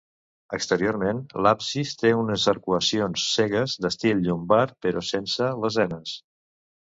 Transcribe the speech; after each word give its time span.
Exteriorment, 0.57 1.19
l'absis 1.47 1.91
té 1.99 2.13
unes 2.21 2.45
arcuacions 2.53 3.27
cegues 3.35 3.75
d'estil 3.85 4.25
llombard, 4.29 4.75
però 4.87 5.07
sense 5.11 5.51
lesenes. 5.67 6.17